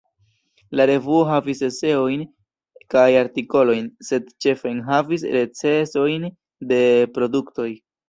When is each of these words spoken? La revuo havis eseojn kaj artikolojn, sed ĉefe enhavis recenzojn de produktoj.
La 0.79 0.85
revuo 0.89 1.19
havis 1.31 1.61
eseojn 1.67 2.23
kaj 2.95 3.05
artikolojn, 3.21 3.93
sed 4.11 4.35
ĉefe 4.47 4.73
enhavis 4.75 5.29
recenzojn 5.39 6.31
de 6.75 6.85
produktoj. 7.17 7.73